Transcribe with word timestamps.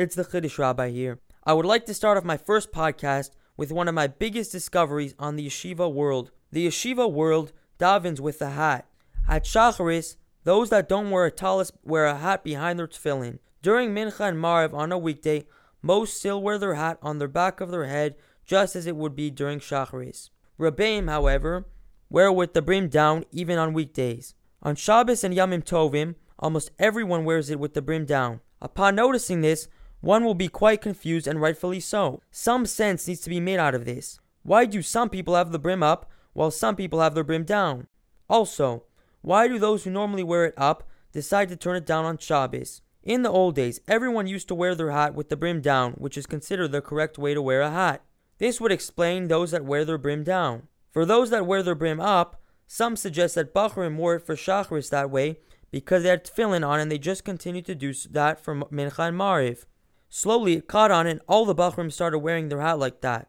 it's 0.00 0.14
the 0.14 0.24
Chidush 0.24 0.56
Rabbi 0.56 0.88
here. 0.88 1.18
I 1.44 1.52
would 1.52 1.66
like 1.66 1.84
to 1.84 1.92
start 1.92 2.16
off 2.16 2.24
my 2.24 2.38
first 2.38 2.72
podcast 2.72 3.32
with 3.58 3.70
one 3.70 3.86
of 3.86 3.94
my 3.94 4.06
biggest 4.06 4.50
discoveries 4.50 5.14
on 5.18 5.36
the 5.36 5.46
yeshiva 5.46 5.92
world. 5.92 6.30
The 6.50 6.66
yeshiva 6.66 7.12
world 7.12 7.52
davens 7.78 8.18
with 8.18 8.40
a 8.40 8.48
hat. 8.48 8.86
At 9.28 9.44
Shacharis, 9.44 10.16
those 10.44 10.70
that 10.70 10.88
don't 10.88 11.10
wear 11.10 11.26
a 11.26 11.30
talis 11.30 11.70
wear 11.84 12.06
a 12.06 12.16
hat 12.16 12.42
behind 12.42 12.78
their 12.78 12.86
tefillin. 12.86 13.40
During 13.60 13.90
Mincha 13.90 14.26
and 14.26 14.38
Mariv 14.38 14.72
on 14.72 14.90
a 14.90 14.96
weekday, 14.96 15.44
most 15.82 16.16
still 16.16 16.40
wear 16.40 16.56
their 16.56 16.76
hat 16.76 16.98
on 17.02 17.18
the 17.18 17.28
back 17.28 17.60
of 17.60 17.70
their 17.70 17.84
head 17.84 18.14
just 18.46 18.74
as 18.74 18.86
it 18.86 18.96
would 18.96 19.14
be 19.14 19.30
during 19.30 19.60
Shacharis. 19.60 20.30
Rabbeim, 20.58 21.10
however, 21.10 21.66
wear 22.08 22.32
with 22.32 22.54
the 22.54 22.62
brim 22.62 22.88
down 22.88 23.26
even 23.32 23.58
on 23.58 23.74
weekdays. 23.74 24.34
On 24.62 24.74
Shabbos 24.74 25.24
and 25.24 25.34
Yamim 25.34 25.62
Tovim, 25.62 26.14
almost 26.38 26.70
everyone 26.78 27.26
wears 27.26 27.50
it 27.50 27.60
with 27.60 27.74
the 27.74 27.82
brim 27.82 28.06
down. 28.06 28.40
Upon 28.62 28.94
noticing 28.94 29.42
this, 29.42 29.68
one 30.00 30.24
will 30.24 30.34
be 30.34 30.48
quite 30.48 30.80
confused 30.80 31.26
and 31.26 31.40
rightfully 31.40 31.80
so. 31.80 32.22
Some 32.30 32.66
sense 32.66 33.06
needs 33.06 33.20
to 33.22 33.30
be 33.30 33.40
made 33.40 33.58
out 33.58 33.74
of 33.74 33.84
this. 33.84 34.18
Why 34.42 34.64
do 34.64 34.82
some 34.82 35.10
people 35.10 35.34
have 35.34 35.52
the 35.52 35.58
brim 35.58 35.82
up 35.82 36.10
while 36.32 36.50
some 36.50 36.76
people 36.76 37.00
have 37.00 37.14
their 37.14 37.24
brim 37.24 37.44
down? 37.44 37.86
Also, 38.28 38.84
why 39.20 39.48
do 39.48 39.58
those 39.58 39.84
who 39.84 39.90
normally 39.90 40.22
wear 40.22 40.46
it 40.46 40.54
up 40.56 40.88
decide 41.12 41.48
to 41.50 41.56
turn 41.56 41.76
it 41.76 41.84
down 41.84 42.04
on 42.04 42.16
Shabbos? 42.16 42.80
In 43.02 43.22
the 43.22 43.30
old 43.30 43.54
days, 43.54 43.80
everyone 43.88 44.26
used 44.26 44.48
to 44.48 44.54
wear 44.54 44.74
their 44.74 44.90
hat 44.90 45.14
with 45.14 45.28
the 45.28 45.36
brim 45.36 45.60
down, 45.60 45.92
which 45.92 46.16
is 46.16 46.26
considered 46.26 46.72
the 46.72 46.80
correct 46.80 47.18
way 47.18 47.34
to 47.34 47.42
wear 47.42 47.60
a 47.60 47.70
hat. 47.70 48.02
This 48.38 48.60
would 48.60 48.72
explain 48.72 49.28
those 49.28 49.50
that 49.50 49.64
wear 49.64 49.84
their 49.84 49.98
brim 49.98 50.24
down. 50.24 50.68
For 50.90 51.04
those 51.04 51.30
that 51.30 51.46
wear 51.46 51.62
their 51.62 51.74
brim 51.74 52.00
up, 52.00 52.42
some 52.66 52.96
suggest 52.96 53.34
that 53.34 53.52
Bachrim 53.52 53.96
wore 53.96 54.16
it 54.16 54.26
for 54.26 54.34
Shacharis 54.34 54.90
that 54.90 55.10
way 55.10 55.38
because 55.70 56.02
they 56.02 56.08
had 56.08 56.24
tefillin 56.24 56.66
on 56.66 56.80
and 56.80 56.90
they 56.90 56.98
just 56.98 57.24
continued 57.24 57.66
to 57.66 57.74
do 57.74 57.92
that 58.10 58.42
for 58.42 58.54
Mincha 58.54 59.08
and 59.08 59.18
Mariv. 59.18 59.64
Slowly 60.10 60.54
it 60.54 60.66
caught 60.66 60.90
on 60.90 61.06
and 61.06 61.20
all 61.28 61.44
the 61.44 61.54
Bachrim 61.54 61.90
started 61.90 62.18
wearing 62.18 62.48
their 62.48 62.60
hat 62.60 62.78
like 62.78 63.00
that. 63.00 63.28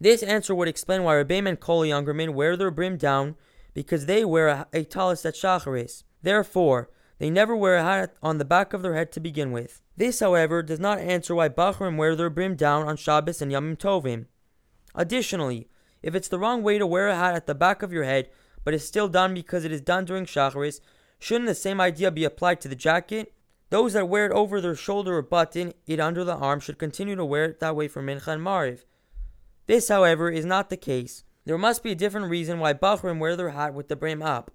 This 0.00 0.22
answer 0.22 0.54
would 0.54 0.66
explain 0.66 1.04
why 1.04 1.14
Rebbeim 1.14 1.46
and 1.46 1.60
Kol 1.60 1.84
younger 1.84 2.14
men 2.14 2.34
wear 2.34 2.56
their 2.56 2.70
brim 2.70 2.96
down 2.96 3.36
because 3.74 4.06
they 4.06 4.24
wear 4.24 4.48
a, 4.48 4.66
a 4.72 4.84
talis 4.84 5.24
at 5.26 5.34
Shacharis. 5.34 6.04
Therefore, 6.22 6.90
they 7.18 7.30
never 7.30 7.54
wear 7.54 7.76
a 7.76 7.84
hat 7.84 8.16
on 8.22 8.38
the 8.38 8.44
back 8.44 8.72
of 8.72 8.82
their 8.82 8.94
head 8.94 9.12
to 9.12 9.20
begin 9.20 9.52
with. 9.52 9.80
This, 9.96 10.20
however, 10.20 10.62
does 10.62 10.80
not 10.80 10.98
answer 10.98 11.34
why 11.34 11.50
Bachrim 11.50 11.96
wear 11.96 12.16
their 12.16 12.30
brim 12.30 12.56
down 12.56 12.88
on 12.88 12.96
Shabbos 12.96 13.42
and 13.42 13.52
Yom 13.52 13.76
Tovim. 13.76 14.26
Additionally, 14.94 15.68
if 16.02 16.14
it's 16.14 16.28
the 16.28 16.38
wrong 16.38 16.62
way 16.62 16.78
to 16.78 16.86
wear 16.86 17.08
a 17.08 17.14
hat 17.14 17.34
at 17.34 17.46
the 17.46 17.54
back 17.54 17.82
of 17.82 17.92
your 17.92 18.04
head, 18.04 18.30
but 18.64 18.74
is 18.74 18.86
still 18.86 19.08
done 19.08 19.34
because 19.34 19.64
it 19.64 19.72
is 19.72 19.80
done 19.80 20.06
during 20.06 20.24
Shacharis, 20.24 20.80
shouldn't 21.18 21.46
the 21.46 21.54
same 21.54 21.80
idea 21.80 22.10
be 22.10 22.24
applied 22.24 22.60
to 22.62 22.68
the 22.68 22.74
jacket? 22.74 23.34
Those 23.72 23.94
that 23.94 24.10
wear 24.10 24.26
it 24.26 24.32
over 24.32 24.60
their 24.60 24.74
shoulder 24.74 25.16
or 25.16 25.22
button 25.22 25.72
it 25.86 25.98
under 25.98 26.24
the 26.24 26.36
arm 26.36 26.60
should 26.60 26.78
continue 26.78 27.16
to 27.16 27.24
wear 27.24 27.46
it 27.46 27.60
that 27.60 27.74
way 27.74 27.88
for 27.88 28.02
Mincha 28.02 28.28
and 28.28 28.42
Mariv. 28.42 28.84
This, 29.66 29.88
however, 29.88 30.30
is 30.30 30.44
not 30.44 30.68
the 30.68 30.76
case. 30.76 31.24
There 31.46 31.56
must 31.56 31.82
be 31.82 31.92
a 31.92 31.94
different 31.94 32.28
reason 32.28 32.58
why 32.58 32.74
Bachrim 32.74 33.18
wear 33.18 33.34
their 33.34 33.48
hat 33.48 33.72
with 33.72 33.88
the 33.88 33.96
brim 33.96 34.22
up. 34.22 34.50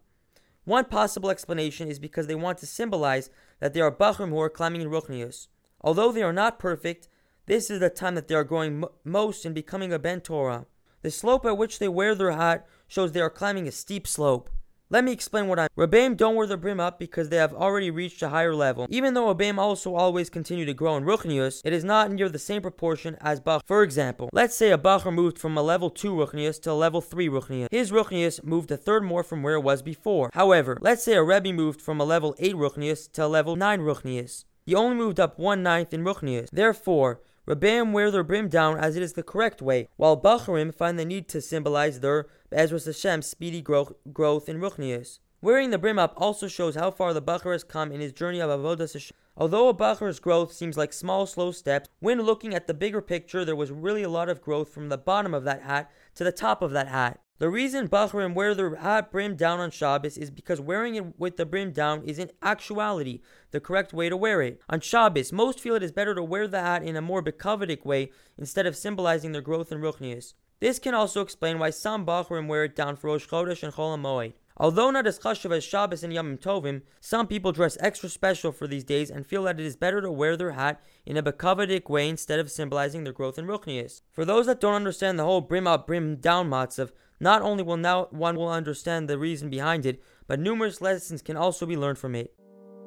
One 0.66 0.86
possible 0.86 1.32
explanation 1.32 1.88
is 1.88 1.98
because 1.98 2.28
they 2.28 2.36
want 2.36 2.60
to 2.60 2.68
symbolize 2.68 3.32
that 3.60 3.74
they 3.74 3.82
are 3.82 3.92
Bachrim 3.92 4.30
who 4.30 4.40
are 4.40 4.52
climbing 4.52 4.82
in 4.82 4.90
Ruchnius. 4.90 5.48
Although 5.82 6.12
they 6.12 6.22
are 6.22 6.32
not 6.32 6.60
perfect, 6.60 7.08
this 7.48 7.72
is 7.72 7.80
the 7.80 7.90
time 7.90 8.14
that 8.14 8.28
they 8.28 8.36
are 8.36 8.44
growing 8.44 8.84
m- 8.84 8.90
most 9.04 9.48
in 9.48 9.54
becoming 9.54 9.92
a 9.92 9.98
Ben 9.98 10.22
Torah. 10.22 10.68
The 11.02 11.10
slope 11.10 11.44
at 11.48 11.58
which 11.58 11.80
they 11.80 11.88
wear 11.88 12.14
their 12.14 12.34
hat 12.34 12.68
shows 12.88 13.14
they 13.14 13.22
are 13.22 13.32
climbing 13.32 13.68
a 13.68 13.72
steep 13.72 14.06
slope. 14.06 14.52
Let 14.90 15.04
me 15.04 15.12
explain 15.12 15.50
what 15.50 15.60
I 15.60 15.64
mean. 15.64 15.88
Rabbeim 15.88 16.16
don't 16.16 16.36
wear 16.36 16.48
the 16.48 16.56
brim 16.56 16.80
up 16.80 16.98
because 16.98 17.28
they 17.28 17.36
have 17.36 17.54
already 17.54 17.92
reached 17.92 18.22
a 18.22 18.30
higher 18.30 18.56
level. 18.56 18.88
Even 18.90 19.14
though 19.14 19.34
Rabbeim 19.34 19.58
also 19.58 19.96
always 19.96 20.30
continue 20.30 20.64
to 20.64 20.74
grow 20.74 20.96
in 20.96 21.04
Ruchnius, 21.04 21.62
it 21.66 21.74
is 21.74 21.84
not 21.84 22.10
near 22.10 22.30
the 22.30 22.40
same 22.40 22.62
proportion 22.62 23.18
as 23.20 23.42
Bach. 23.42 23.64
For 23.66 23.84
example, 23.84 24.30
let's 24.32 24.56
say 24.56 24.72
a 24.72 24.78
Bacher 24.78 25.14
moved 25.14 25.40
from 25.40 25.58
a 25.58 25.62
level 25.62 25.90
2 25.90 26.14
Ruchnius 26.14 26.62
to 26.62 26.72
a 26.72 26.74
level 26.74 27.02
3 27.02 27.28
Ruchnius. 27.28 27.68
His 27.70 27.92
Ruchnius 27.92 28.42
moved 28.46 28.72
a 28.72 28.78
third 28.78 29.04
more 29.04 29.24
from 29.24 29.44
where 29.44 29.56
it 29.56 29.62
was 29.62 29.82
before. 29.82 30.30
However, 30.34 30.78
let's 30.80 31.04
say 31.04 31.16
a 31.16 31.24
Rebbe 31.24 31.52
moved 31.52 31.82
from 31.82 32.00
a 32.00 32.06
level 32.06 32.34
8 32.40 32.56
Ruchnius 32.56 33.12
to 33.12 33.26
a 33.26 33.28
level 33.28 33.58
9 33.58 33.82
Ruchnius. 33.82 34.46
He 34.66 34.74
only 34.74 34.96
moved 34.96 35.20
up 35.20 35.38
one 35.38 35.64
ninth 35.64 35.94
in 35.94 36.06
Ruchnius. 36.06 36.50
Therefore, 36.50 37.20
Rabbeim 37.48 37.94
wear 37.94 38.12
their 38.12 38.26
brim 38.26 38.50
down 38.50 38.78
as 38.78 38.98
it 38.98 39.04
is 39.04 39.14
the 39.14 39.24
correct 39.24 39.62
way, 39.62 39.88
while 39.96 40.22
Bacharim 40.22 40.76
find 40.76 41.00
the 41.00 41.06
need 41.06 41.30
to 41.30 41.40
symbolize 41.40 42.02
their 42.02 42.28
Bezras 42.52 42.86
Hashem's 42.86 43.28
speedy 43.28 43.62
growth, 43.62 43.94
growth 44.12 44.50
in 44.50 44.60
Ruchnius. 44.60 45.20
Wearing 45.42 45.70
the 45.70 45.78
brim 45.78 45.98
up 45.98 46.14
also 46.18 46.50
shows 46.50 46.76
how 46.76 46.92
far 46.92 47.14
the 47.14 47.22
Bachar 47.22 47.54
has 47.54 47.64
come 47.64 47.94
in 47.94 48.02
his 48.02 48.12
journey 48.12 48.42
of 48.42 48.50
Avodah 48.50 48.92
Hashem. 48.92 49.16
Although 49.38 49.70
a 49.70 49.74
Bachar's 49.74 50.20
growth 50.20 50.52
seems 50.52 50.76
like 50.76 50.92
small, 50.92 51.26
slow 51.26 51.52
steps, 51.52 51.88
when 52.00 52.22
looking 52.22 52.54
at 52.54 52.68
the 52.68 52.74
bigger 52.74 53.02
picture, 53.02 53.46
there 53.46 53.56
was 53.56 53.72
really 53.72 54.04
a 54.04 54.10
lot 54.10 54.28
of 54.28 54.42
growth 54.42 54.74
from 54.74 54.90
the 54.90 54.98
bottom 54.98 55.34
of 55.34 55.46
that 55.46 55.62
hat 55.62 55.90
to 56.16 56.26
the 56.26 56.34
top 56.34 56.62
of 56.62 56.72
that 56.72 56.90
hat. 56.90 57.22
The 57.40 57.50
reason 57.52 57.88
Bacharim 57.88 58.34
wear 58.34 58.56
the 58.56 58.76
hat 58.80 59.12
brim 59.12 59.36
down 59.36 59.60
on 59.60 59.70
Shabbos 59.70 60.18
is 60.18 60.32
because 60.32 60.60
wearing 60.60 60.96
it 60.96 61.20
with 61.20 61.38
the 61.38 61.46
brim 61.46 61.72
down 61.72 62.04
is 62.04 62.18
in 62.18 62.32
actuality 62.42 63.22
the 63.52 63.60
correct 63.60 63.94
way 63.94 64.10
to 64.10 64.18
wear 64.18 64.42
it. 64.42 64.60
On 64.70 64.80
Shabbos, 64.80 65.32
most 65.32 65.60
feel 65.60 65.76
it 65.76 65.84
is 65.84 65.92
better 65.92 66.16
to 66.16 66.24
wear 66.24 66.48
the 66.48 66.62
hat 66.62 66.82
in 66.82 66.96
a 66.96 67.02
more 67.02 67.22
bekavadik 67.22 67.86
way 67.86 68.10
instead 68.40 68.66
of 68.66 68.76
symbolizing 68.76 69.34
their 69.34 69.42
growth 69.44 69.72
in 69.72 69.82
Ruchnius. 69.82 70.34
This 70.60 70.80
can 70.80 70.96
also 70.96 71.22
explain 71.22 71.60
why 71.60 71.70
some 71.70 72.06
Bacharim 72.06 72.48
wear 72.48 72.64
it 72.64 72.76
down 72.76 72.96
for 72.96 73.08
Rosh 73.08 73.28
Chodesh 73.28 73.62
and 73.62 73.74
Chol 73.74 73.96
HaMoed. 73.96 74.34
Although 74.60 74.90
not 74.90 75.06
as 75.06 75.20
chashuv 75.20 75.56
as 75.56 75.64
Shabbos 75.64 76.04
and 76.04 76.12
Yom 76.12 76.36
Tovim, 76.38 76.82
some 77.00 77.28
people 77.28 77.52
dress 77.52 77.78
extra 77.80 78.10
special 78.10 78.52
for 78.52 78.66
these 78.66 78.84
days 78.84 79.12
and 79.12 79.28
feel 79.28 79.44
that 79.44 79.60
it 79.60 79.66
is 79.68 79.76
better 79.76 80.02
to 80.02 80.12
wear 80.12 80.36
their 80.36 80.54
hat 80.54 80.82
in 81.06 81.16
a 81.16 81.22
bekavadik 81.22 81.90
way 81.90 82.10
instead 82.10 82.40
of 82.40 82.50
symbolizing 82.50 83.04
their 83.04 83.14
growth 83.14 83.38
in 83.38 83.46
Ruchnius. 83.46 84.02
For 84.12 84.26
those 84.26 84.48
that 84.48 84.60
don't 84.60 84.74
understand 84.74 85.20
the 85.20 85.26
whole 85.26 85.42
brim 85.42 85.68
up, 85.68 85.86
brim 85.86 86.16
down 86.16 86.50
matzav, 86.50 86.92
not 87.20 87.44
only 87.44 87.62
will 87.62 87.78
now 87.78 88.08
one 88.10 88.36
will 88.36 88.50
understand 88.50 89.08
the 89.08 89.20
reason 89.20 89.52
behind 89.52 89.86
it, 89.86 90.02
but 90.26 90.40
numerous 90.40 90.82
lessons 90.82 91.22
can 91.22 91.38
also 91.38 91.68
be 91.68 91.78
learned 91.78 92.00
from 92.00 92.16
it. 92.16 92.34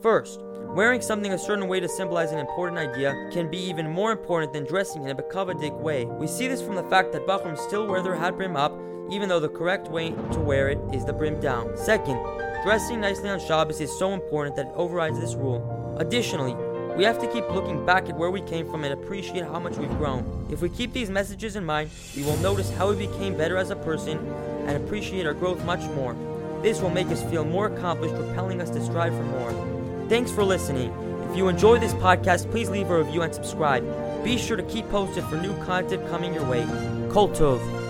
First, 0.03 0.41
wearing 0.75 1.01
something 1.01 1.33
a 1.33 1.39
certain 1.39 1.67
way 1.67 1.81
to 1.81 1.89
symbolize 1.89 2.31
an 2.31 2.39
important 2.39 2.79
idea 2.79 3.29
can 3.33 3.51
be 3.51 3.59
even 3.59 3.91
more 3.91 4.13
important 4.13 4.53
than 4.53 4.65
dressing 4.65 5.03
in 5.03 5.11
a 5.11 5.15
bekavadik 5.15 5.77
way. 5.81 6.05
We 6.05 6.29
see 6.29 6.47
this 6.47 6.63
from 6.63 6.77
the 6.77 6.85
fact 6.85 7.13
that 7.13 7.27
Bachram 7.27 7.59
still 7.59 7.87
wear 7.87 8.03
their 8.03 8.15
hat 8.15 8.37
brim 8.37 8.57
up, 8.57 8.73
even 9.11 9.29
though 9.29 9.41
the 9.41 9.49
correct 9.49 9.89
way 9.89 10.11
to 10.11 10.39
wear 10.39 10.69
it 10.69 10.79
is 10.93 11.05
the 11.05 11.13
brim 11.13 11.41
down. 11.41 11.77
Second, 11.77 12.21
dressing 12.63 13.01
nicely 13.01 13.29
on 13.29 13.41
Shabbos 13.41 13.81
is 13.81 13.97
so 13.99 14.13
important 14.13 14.55
that 14.57 14.67
it 14.67 14.73
overrides 14.77 15.19
this 15.19 15.35
rule. 15.35 15.97
Additionally, 15.99 16.55
we 16.97 17.05
have 17.05 17.19
to 17.19 17.33
keep 17.33 17.49
looking 17.51 17.85
back 17.85 18.09
at 18.09 18.17
where 18.17 18.31
we 18.31 18.43
came 18.43 18.71
from 18.71 18.85
and 18.85 18.93
appreciate 18.93 19.45
how 19.45 19.59
much 19.59 19.77
we've 19.77 19.99
grown. 19.99 20.47
If 20.51 20.61
we 20.61 20.69
keep 20.69 20.93
these 20.93 21.11
messages 21.11 21.57
in 21.57 21.65
mind, 21.65 21.91
we 22.17 22.23
will 22.23 22.37
notice 22.39 22.71
how 22.71 22.91
we 22.93 23.07
became 23.07 23.37
better 23.37 23.57
as 23.57 23.71
a 23.71 23.77
person 23.77 24.19
and 24.67 24.77
appreciate 24.77 25.27
our 25.27 25.35
growth 25.35 25.65
much 25.65 25.83
more. 25.97 26.15
This 26.63 26.81
will 26.81 26.91
make 26.91 27.09
us 27.09 27.23
feel 27.25 27.45
more 27.45 27.67
accomplished, 27.67 28.15
propelling 28.15 28.61
us 28.61 28.71
to 28.71 28.85
strive 28.85 29.15
for 29.15 29.25
more. 29.25 29.80
Thanks 30.11 30.33
for 30.33 30.43
listening. 30.43 30.91
If 31.31 31.37
you 31.37 31.47
enjoy 31.47 31.79
this 31.79 31.95
podcast, 31.95 32.51
please 32.51 32.69
leave 32.69 32.91
a 32.91 32.99
review 32.99 33.23
and 33.23 33.33
subscribe. 33.33 33.85
Be 34.25 34.37
sure 34.37 34.57
to 34.57 34.63
keep 34.65 34.89
posted 34.91 35.23
for 35.27 35.37
new 35.37 35.57
content 35.63 36.05
coming 36.09 36.35
your 36.35 36.45
way. 36.51 36.65
Kol 37.13 37.29
Tov. 37.29 37.90